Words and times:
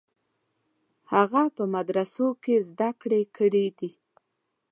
هغه 1.13 1.43
په 1.55 1.63
مدرسو 1.75 2.27
کې 2.43 2.55
زده 2.69 2.89
کړې 3.01 3.21
کړې 3.37 3.65
دي. 3.79 3.91